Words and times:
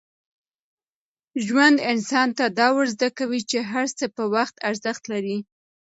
ژوند 1.45 1.77
انسان 1.91 2.27
ته 2.37 2.45
دا 2.59 2.67
ور 2.75 2.87
زده 2.95 3.09
کوي 3.17 3.41
چي 3.49 3.57
هر 3.71 3.87
څه 3.97 4.05
په 4.15 4.23
وخت 4.33 4.55
ارزښت 4.69 5.03
لري. 5.11 5.37